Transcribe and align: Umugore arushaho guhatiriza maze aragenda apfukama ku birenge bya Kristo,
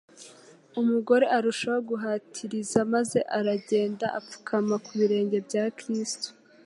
Umugore 0.81 1.25
arushaho 1.37 1.79
guhatiriza 1.89 2.79
maze 2.93 3.19
aragenda 3.37 4.05
apfukama 4.19 4.75
ku 4.85 4.91
birenge 4.99 5.37
bya 5.47 5.63
Kristo, 5.77 6.27